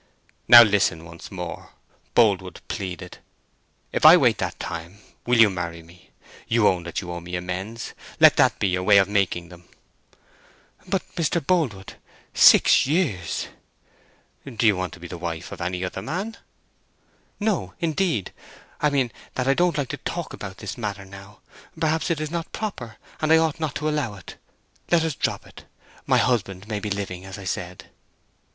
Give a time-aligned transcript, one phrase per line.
[0.47, 1.73] "Now listen once more,"
[2.15, 3.19] Boldwood pleaded.
[3.91, 6.09] "If I wait that time, will you marry me?
[6.47, 9.65] You own that you owe me amends—let that be your way of making them."
[10.87, 11.39] "But, Mr.
[11.39, 13.49] Boldwood—six years—"
[14.43, 16.35] "Do you want to be the wife of any other man?"
[17.39, 18.33] "No indeed!
[18.81, 21.41] I mean, that I don't like to talk about this matter now.
[21.79, 24.37] Perhaps it is not proper, and I ought not to allow it.
[24.89, 25.65] Let us drop it.
[26.07, 27.91] My husband may be living, as I said."